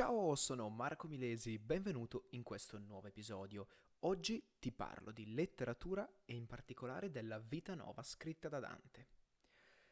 [0.00, 3.66] Ciao, sono Marco Milesi, benvenuto in questo nuovo episodio.
[3.98, 9.08] Oggi ti parlo di letteratura e in particolare della Vita Nova scritta da Dante.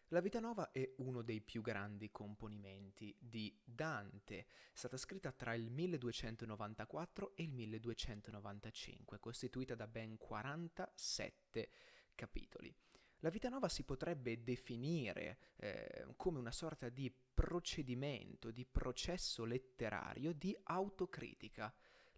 [0.08, 5.52] La Vita Nova è uno dei più grandi componimenti di Dante, è stata scritta tra
[5.52, 11.70] il 1294 e il 1295, costituita da ben 47
[12.14, 12.74] capitoli.
[13.18, 20.32] La Vita Nova si potrebbe definire eh, come una sorta di procedimento, di processo letterario
[20.32, 21.72] di autocritica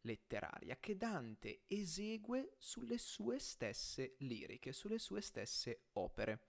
[0.05, 6.47] letteraria che Dante esegue sulle sue stesse liriche, sulle sue stesse opere.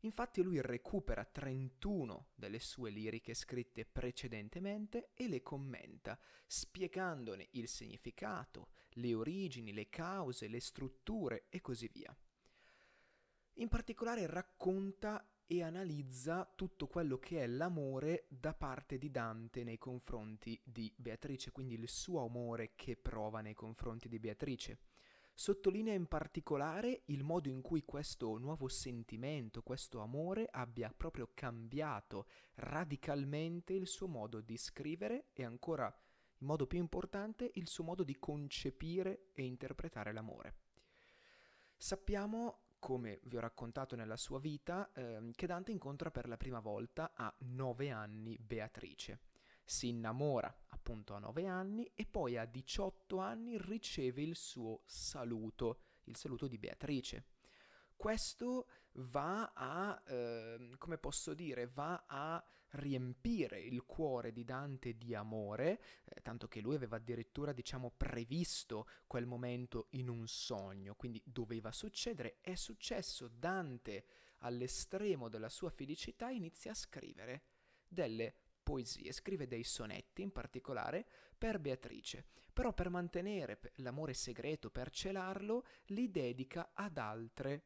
[0.00, 8.70] Infatti lui recupera 31 delle sue liriche scritte precedentemente e le commenta, spiegandone il significato,
[8.92, 12.16] le origini, le cause, le strutture e così via.
[13.56, 19.76] In particolare racconta e analizza tutto quello che è l'amore da parte di Dante nei
[19.76, 24.78] confronti di Beatrice, quindi il suo amore che prova nei confronti di Beatrice.
[25.34, 32.28] Sottolinea in particolare il modo in cui questo nuovo sentimento, questo amore abbia proprio cambiato
[32.54, 35.94] radicalmente il suo modo di scrivere e ancora,
[36.38, 40.54] in modo più importante, il suo modo di concepire e interpretare l'amore.
[41.76, 46.58] Sappiamo come vi ho raccontato nella sua vita, eh, che Dante incontra per la prima
[46.58, 49.20] volta a nove anni Beatrice.
[49.64, 55.78] Si innamora appunto a nove anni e poi a 18 anni riceve il suo saluto,
[56.06, 57.26] il saluto di Beatrice
[58.02, 65.14] questo va a, eh, come posso dire, va a riempire il cuore di Dante di
[65.14, 71.22] amore, eh, tanto che lui aveva addirittura, diciamo, previsto quel momento in un sogno, quindi
[71.24, 74.04] doveva succedere, è successo, Dante
[74.38, 77.42] all'estremo della sua felicità inizia a scrivere
[77.86, 81.06] delle poesie, scrive dei sonetti in particolare
[81.38, 87.62] per Beatrice, però per mantenere l'amore segreto, per celarlo, li dedica ad altre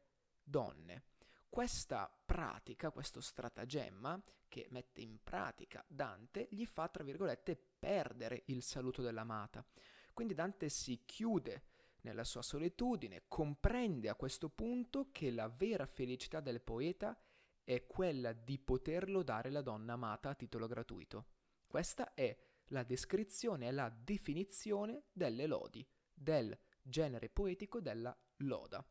[0.47, 1.03] donne.
[1.49, 8.63] Questa pratica, questo stratagemma che mette in pratica Dante, gli fa, tra virgolette, perdere il
[8.63, 9.65] saluto dell'amata.
[10.13, 11.63] Quindi Dante si chiude
[12.01, 17.19] nella sua solitudine, comprende a questo punto che la vera felicità del poeta
[17.63, 21.27] è quella di poterlo dare la donna amata a titolo gratuito.
[21.67, 22.35] Questa è
[22.67, 28.85] la descrizione, è la definizione delle lodi, del genere poetico della loda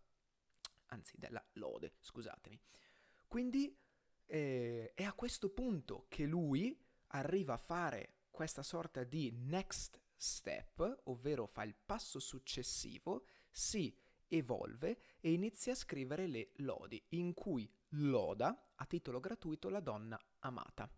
[0.86, 2.60] anzi della lode, scusatemi.
[3.26, 3.76] Quindi
[4.26, 11.02] eh, è a questo punto che lui arriva a fare questa sorta di next step,
[11.04, 13.96] ovvero fa il passo successivo, si
[14.28, 20.20] evolve e inizia a scrivere le lodi, in cui loda a titolo gratuito la donna
[20.40, 20.90] amata.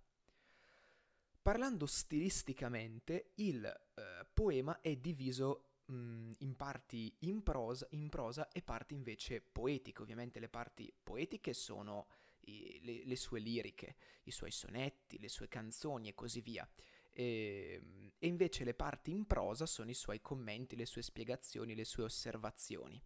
[1.41, 8.63] Parlando stilisticamente, il eh, poema è diviso mh, in parti in prosa, in prosa, e
[8.63, 10.03] parti invece poetiche.
[10.03, 12.07] Ovviamente le parti poetiche sono
[12.43, 16.69] i, le, le, sue liriche, i suoi sonetti, le sue canzoni e così via.
[17.11, 21.75] E, ehm, e invece le parti in prosa sono i suoi commenti, le sue spiegazioni,
[21.75, 23.01] le sue osservazioni.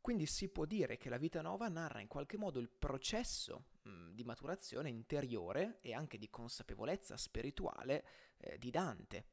[0.00, 4.10] Quindi si può dire che la vita nova narra in qualche modo il processo mh,
[4.10, 8.04] di maturazione interiore e anche di consapevolezza spirituale
[8.38, 9.26] eh, di Dante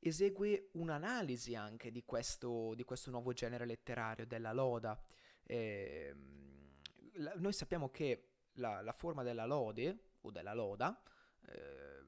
[0.00, 5.00] esegue un'analisi anche di questo, di questo nuovo genere letterario, della loda.
[5.42, 6.14] Eh,
[7.14, 11.00] la, noi sappiamo che la, la, forma della lode o della loda
[11.46, 12.04] eh,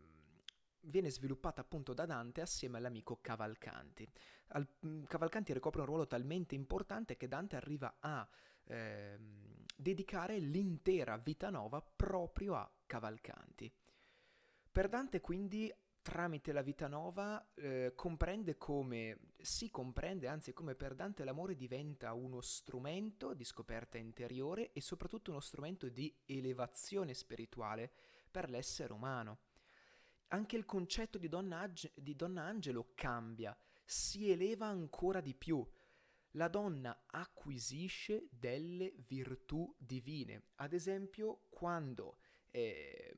[0.80, 4.10] viene sviluppata appunto da Dante assieme all'amico Cavalcanti.
[4.48, 4.66] Al,
[5.06, 8.28] Cavalcanti ricopre un ruolo talmente importante che Dante arriva a
[8.64, 9.18] eh,
[9.76, 13.72] dedicare l'intera vita nova proprio a Cavalcanti.
[14.70, 15.72] Per Dante quindi
[16.02, 22.12] tramite la vita nova eh, comprende come, si comprende, anzi come per Dante l'amore diventa
[22.12, 27.90] uno strumento di scoperta interiore e soprattutto uno strumento di elevazione spirituale
[28.30, 29.38] per l'essere umano.
[30.28, 35.64] Anche il concetto di Donna, Ag- di Donna Angelo cambia, si eleva ancora di più.
[36.36, 40.44] La donna acquisisce delle virtù divine.
[40.56, 42.16] Ad esempio, quando
[42.50, 43.14] eh,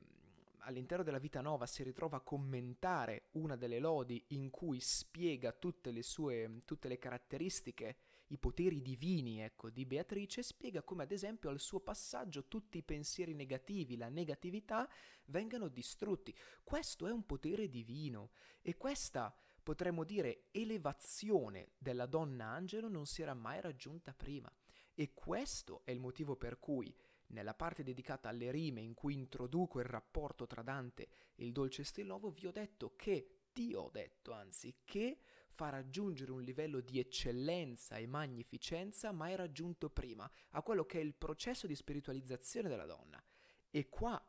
[0.65, 5.91] all'interno della Vita Nova si ritrova a commentare una delle lodi in cui spiega tutte
[5.91, 7.97] le sue tutte le caratteristiche,
[8.27, 12.83] i poteri divini, ecco, di Beatrice, spiega come ad esempio al suo passaggio tutti i
[12.83, 14.89] pensieri negativi, la negatività
[15.25, 16.35] vengano distrutti.
[16.63, 18.31] Questo è un potere divino
[18.61, 24.51] e questa potremmo dire elevazione della donna angelo non si era mai raggiunta prima
[24.93, 26.95] e questo è il motivo per cui
[27.27, 31.83] nella parte dedicata alle rime in cui introduco il rapporto tra Dante e il dolce
[31.83, 35.19] stil nuovo, vi ho detto che, ti ho detto anzi, che
[35.55, 41.03] fa raggiungere un livello di eccellenza e magnificenza mai raggiunto prima, a quello che è
[41.03, 43.23] il processo di spiritualizzazione della donna.
[43.69, 44.21] E qua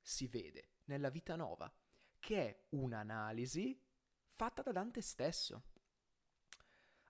[0.00, 1.72] si vede, nella vita nova,
[2.18, 3.80] che è un'analisi
[4.32, 5.62] fatta da Dante stesso.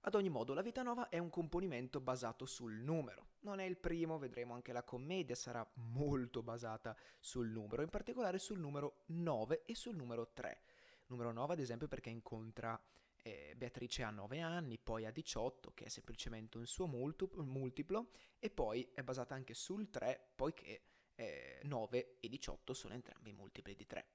[0.03, 3.33] Ad ogni modo, la vita nova è un componimento basato sul numero.
[3.41, 8.39] Non è il primo, vedremo anche la commedia sarà molto basata sul numero, in particolare
[8.39, 10.63] sul numero 9 e sul numero 3.
[11.09, 12.83] Numero 9, ad esempio, perché incontra
[13.23, 18.49] eh, Beatrice a 9 anni, poi a 18, che è semplicemente un suo multiplo, e
[18.49, 20.83] poi è basata anche sul 3, poiché
[21.15, 24.07] eh, 9 e 18 sono entrambi multipli di 3.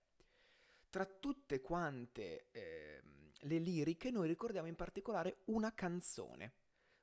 [0.90, 3.04] Tra tutte quante eh,
[3.46, 6.54] le liriche noi ricordiamo in particolare una canzone,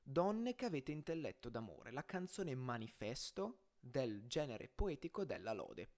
[0.05, 5.89] Donne che avete intelletto d'amore, la canzone manifesto del genere poetico della lode.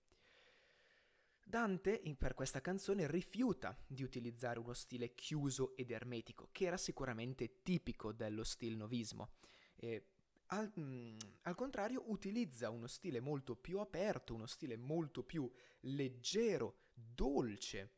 [1.43, 7.61] Dante per questa canzone rifiuta di utilizzare uno stile chiuso ed ermetico, che era sicuramente
[7.63, 9.31] tipico dello stil novismo.
[9.75, 10.05] E
[10.47, 15.49] al, mh, mm, al, contrario, utilizza uno stile molto più aperto, uno stile molto più
[15.81, 17.91] leggero, dolce.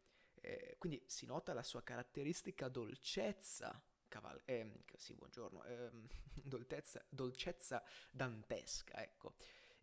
[0.48, 5.92] Eh, quindi si nota la sua caratteristica dolcezza, caval- eh, sì, buongiorno, eh,
[6.36, 9.34] dolcezza, dolcezza dantesca, ecco.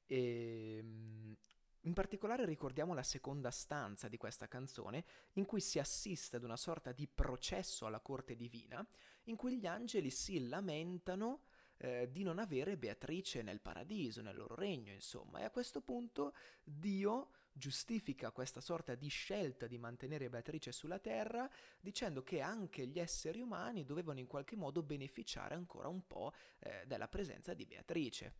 [0.06, 1.37] E, ehm,
[1.81, 6.56] in particolare ricordiamo la seconda stanza di questa canzone, in cui si assiste ad una
[6.56, 8.82] sorta di processo alla corte divina,
[9.25, 11.43] in cui gli angeli si lamentano
[11.76, 15.40] eh, di non avere Beatrice nel paradiso, nel loro regno, insomma.
[15.40, 21.49] E a questo punto Dio giustifica questa sorta di scelta di mantenere Beatrice sulla terra
[21.81, 26.85] dicendo che anche gli esseri umani dovevano in qualche modo beneficiare ancora un po' eh,
[26.87, 28.35] della presenza di Beatrice.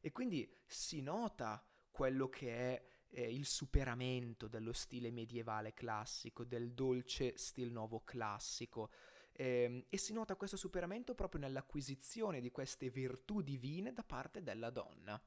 [0.00, 6.72] E quindi si nota quello che è eh, il superamento dello stile medievale classico, del
[6.72, 8.90] dolce stil nuovo classico,
[9.32, 14.70] eh, e si nota questo superamento proprio nell'acquisizione di queste virtù divine da parte della
[14.70, 15.20] donna.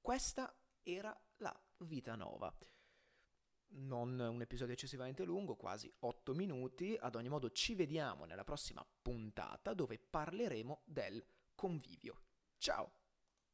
[0.00, 2.54] Questa era la vita nova.
[3.72, 8.84] Non un episodio eccessivamente lungo, quasi 8 minuti, ad ogni modo ci vediamo nella prossima
[9.02, 12.22] puntata dove parleremo del convivio.
[12.58, 12.99] Ciao!